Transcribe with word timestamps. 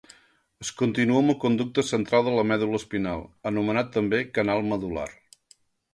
Es 0.63 0.69
continua 0.79 1.19
amb 1.23 1.33
el 1.33 1.37
conducte 1.43 1.83
central 1.89 2.25
de 2.29 2.33
la 2.37 2.45
medul·la 2.53 2.79
espinal, 2.85 3.23
anomenat 3.53 3.93
també 3.99 4.23
canal 4.39 4.65
medul·lar. 4.73 5.07